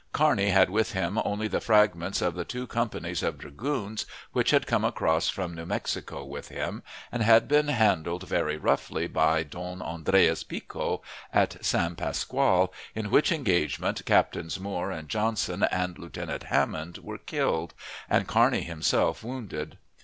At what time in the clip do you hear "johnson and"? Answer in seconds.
15.07-15.99